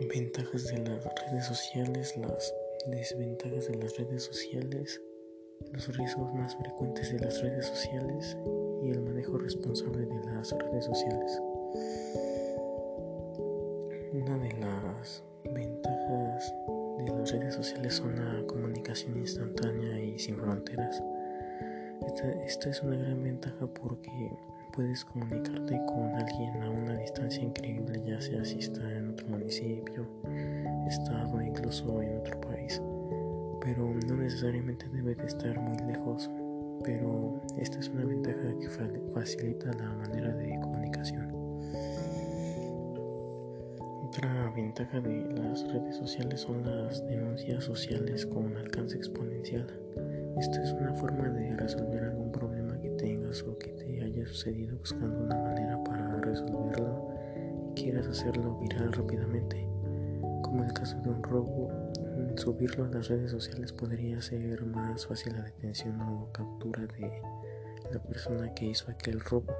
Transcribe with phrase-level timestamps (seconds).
[0.00, 2.54] ventajas de las redes sociales, las
[2.86, 5.00] desventajas de las redes sociales,
[5.72, 8.36] los riesgos más frecuentes de las redes sociales
[8.82, 11.40] y el manejo responsable de las redes sociales.
[14.12, 16.54] Una de las ventajas
[16.98, 21.02] de las redes sociales son la comunicación instantánea y sin fronteras.
[22.06, 24.30] Esta, esta es una gran ventaja porque
[24.74, 26.83] puedes comunicarte con alguien a una
[27.24, 30.06] distancia increíble, ya sea si está en otro municipio,
[30.86, 32.80] estado incluso en otro país.
[33.62, 36.30] Pero no necesariamente debe de estar muy lejos.
[36.84, 38.68] Pero esta es una ventaja que
[39.12, 41.32] facilita la manera de comunicación.
[44.08, 49.66] Otra ventaja de las redes sociales son las denuncias sociales con alcance exponencial.
[50.38, 54.76] Esta es una forma de resolver algún problema que tengas o que te haya sucedido
[54.76, 57.13] buscando una manera para resolverlo
[57.74, 59.68] quieras hacerlo viral rápidamente.
[60.42, 61.70] Como el caso de un robo,
[62.36, 67.22] subirlo a las redes sociales podría ser más fácil la detención o captura de
[67.92, 69.52] la persona que hizo aquel robo.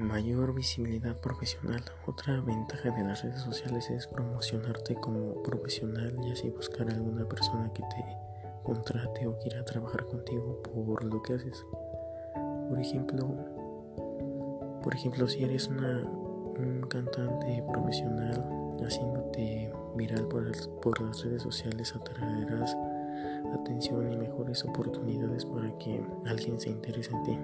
[0.00, 1.82] Mayor visibilidad profesional.
[2.06, 7.28] Otra ventaja de las redes sociales es promocionarte como profesional y así buscar a alguna
[7.28, 8.04] persona que te
[8.64, 11.64] contrate o quiera trabajar contigo por lo que haces.
[12.68, 13.59] Por ejemplo,
[14.82, 16.02] por ejemplo, si eres una,
[16.58, 18.44] un cantante profesional
[18.84, 22.76] haciéndote viral por, las redes sociales atraerás
[23.60, 27.38] atención y mejores oportunidades para que alguien se interese en ti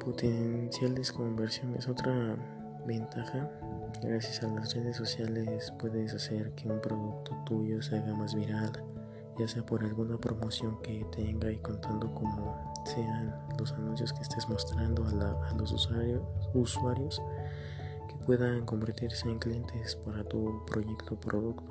[0.00, 1.86] potenciales conversiones.
[1.86, 2.36] Otra
[2.86, 3.48] ventaja,
[4.02, 8.72] gracias a las redes sociales puedes hacer que un producto tuyo se haga más viral,
[9.38, 14.48] ya sea por alguna promoción que tenga y contando como sean los anuncios que estés
[14.48, 16.22] mostrando a, los usuarios,
[16.54, 17.22] usuarios
[18.08, 21.64] que puedan convertirse en clientes para tu proyecto o producto.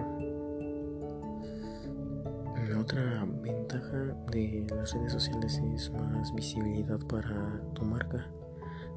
[2.79, 8.27] Otra ventaja de las redes sociales es más visibilidad para tu marca.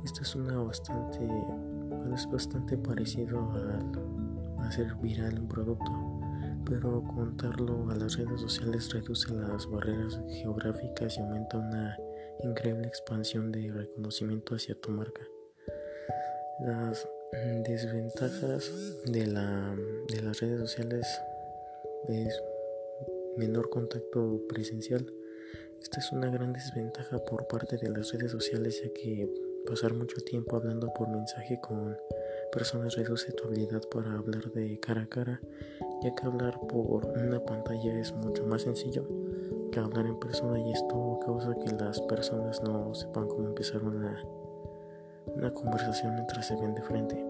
[0.05, 1.27] Esto es una bastante,
[2.15, 3.51] es bastante parecido
[4.59, 5.91] a hacer viral un producto,
[6.65, 11.97] pero contarlo a las redes sociales reduce las barreras geográficas y aumenta una
[12.43, 15.23] increíble expansión de reconocimiento hacia tu marca.
[16.61, 17.09] Las
[17.65, 18.71] desventajas
[19.07, 19.75] de, la,
[20.09, 21.07] de las redes sociales
[22.09, 22.43] es
[23.37, 25.13] menor contacto presencial.
[25.81, 29.29] Esta es una gran desventaja por parte de las redes sociales ya que
[29.67, 31.97] pasar mucho tiempo hablando por mensaje con
[32.53, 35.41] personas reduce tu habilidad para hablar de cara a cara,
[36.03, 39.07] ya que hablar por una pantalla es mucho más sencillo
[39.71, 44.23] que hablar en persona y esto causa que las personas no sepan cómo empezar una,
[45.35, 47.27] una conversación mientras se ven de frente.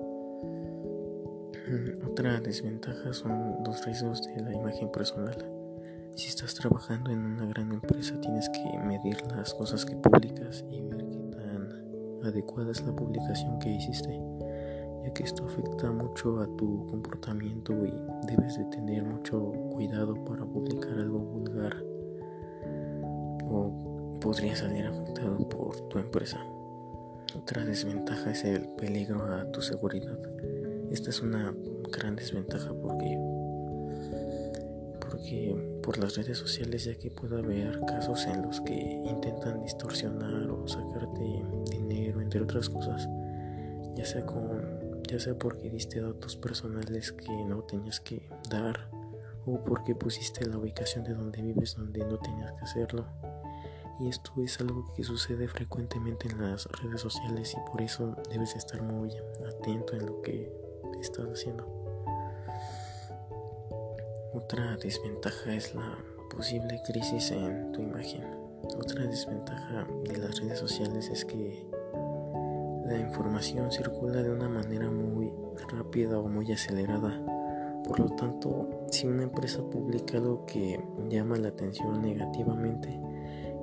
[2.04, 5.36] Otra desventaja son los riesgos de la imagen personal.
[6.16, 10.82] Si estás trabajando en una gran empresa tienes que medir las cosas que publicas y
[10.82, 14.20] ver qué tan adecuada es la publicación que hiciste,
[15.04, 17.92] ya que esto afecta mucho a tu comportamiento y
[18.26, 21.76] debes de tener mucho cuidado para publicar algo vulgar
[23.44, 26.38] o podría salir afectado por tu empresa.
[27.36, 30.18] Otra desventaja es el peligro a tu seguridad.
[30.90, 31.54] Esta es una
[31.90, 33.18] gran desventaja porque
[35.00, 40.48] porque por las redes sociales ya que puede haber casos en los que intentan distorsionar
[40.48, 43.08] o sacarte dinero entre otras cosas
[43.94, 44.81] ya sea con
[45.12, 48.88] ya sea porque diste datos personales que no tenías que dar
[49.44, 53.06] o porque pusiste la ubicación de donde vives donde no tenías que hacerlo
[54.00, 58.56] y esto es algo que sucede frecuentemente en las redes sociales y por eso debes
[58.56, 59.10] estar muy
[59.46, 60.50] atento en lo que
[60.98, 61.82] estás haciendo
[64.32, 65.98] otra desventaja es la
[66.34, 68.24] posible crisis en tu imagen.
[68.78, 71.66] Otra desventaja de las redes sociales es que
[72.92, 75.32] la información circula de una manera muy
[75.68, 77.18] rápida o muy acelerada.
[77.86, 80.78] Por lo tanto, si una empresa publica algo que
[81.08, 83.00] llama la atención negativamente,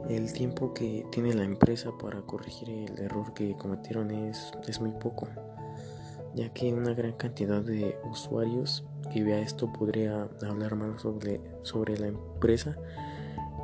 [0.09, 4.91] el tiempo que tiene la empresa para corregir el error que cometieron es, es muy
[4.93, 5.27] poco,
[6.33, 8.83] ya que una gran cantidad de usuarios
[9.13, 12.77] que vea esto podría hablar mal sobre, sobre la empresa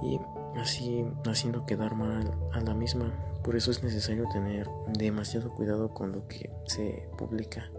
[0.03, 0.19] y
[0.59, 3.11] así haciendo quedar mal a la misma.
[3.45, 7.69] Por eso es necesario tener demasiado cuidado con lo que se publica.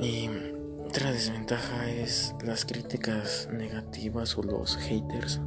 [0.00, 0.28] Y
[0.84, 5.40] otra desventaja es las críticas negativas o los haters.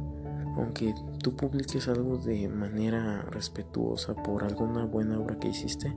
[0.56, 5.94] Aunque tú publiques algo de manera respetuosa por alguna buena obra que hiciste,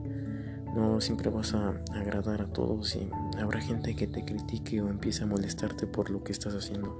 [0.74, 5.24] No siempre vas a agradar a todos y habrá gente que te critique o empiece
[5.24, 6.94] a molestarte por lo que estás haciendo.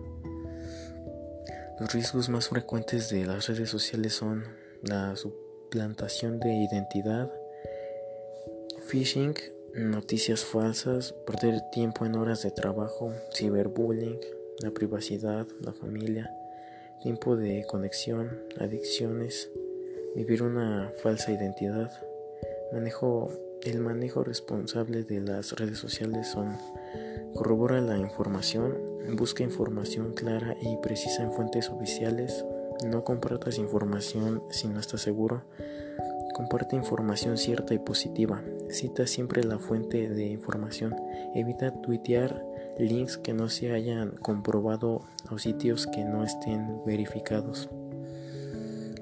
[1.78, 4.42] Los riesgos más frecuentes de las redes sociales son
[4.82, 5.14] la
[5.70, 7.31] suplantación de identidad,
[8.88, 9.37] phishing,
[9.72, 14.19] noticias falsas, perder tiempo en horas de trabajo, ciberbullying,
[14.64, 16.28] la privacidad, la familia,
[17.00, 19.49] tiempo de conexión, adicciones,
[20.17, 21.93] vivir una falsa identidad,
[22.73, 23.31] manejo
[23.62, 26.56] el manejo responsable de las redes sociales son
[27.32, 28.76] corrobora la información,
[29.12, 32.44] busca información clara y precisa en fuentes oficiales,
[32.84, 35.44] no compartas información si no estás seguro,
[36.34, 40.96] comparte información cierta y positiva, cita siempre la fuente de información,
[41.34, 42.42] evita tuitear
[42.78, 47.68] links que no se hayan comprobado o sitios que no estén verificados.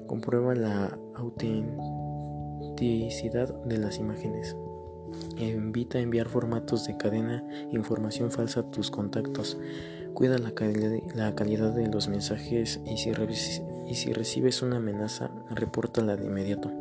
[0.07, 4.57] Comprueba la autenticidad de las imágenes.
[5.37, 9.57] Evita enviar formatos de cadena información falsa a tus contactos.
[10.13, 10.53] Cuida la,
[11.15, 13.11] la calidad de los mensajes y si,
[13.89, 16.71] y si recibes una amenaza, repórtala de inmediato.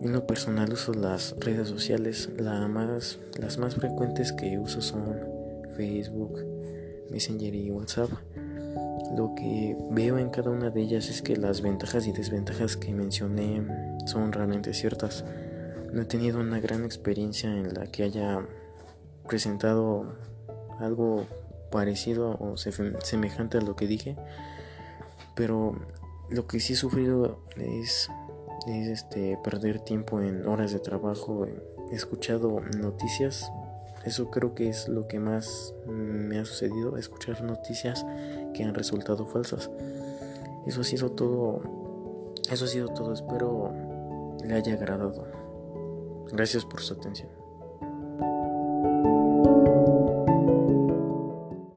[0.00, 5.16] En lo personal uso las redes sociales, la más, las más frecuentes que uso son
[5.76, 6.44] Facebook,
[7.10, 8.10] Messenger y WhatsApp.
[9.16, 12.92] Lo que veo en cada una de ellas es que las ventajas y desventajas que
[12.94, 13.62] mencioné
[14.06, 15.24] son realmente ciertas.
[15.92, 18.46] No he tenido una gran experiencia en la que haya
[19.28, 20.16] presentado
[20.78, 21.26] algo
[21.70, 24.16] parecido o semejante a lo que dije,
[25.34, 25.76] pero
[26.30, 28.10] lo que sí he sufrido es,
[28.66, 31.46] es este, perder tiempo en horas de trabajo.
[31.90, 33.52] He escuchado noticias,
[34.04, 38.04] eso creo que es lo que más me ha sucedido, escuchar noticias
[38.54, 39.70] que han resultado falsas.
[40.66, 41.60] Eso ha sido todo,
[42.50, 43.72] eso ha sido todo, espero
[44.44, 45.26] le haya agradado.
[46.32, 47.41] Gracias por su atención.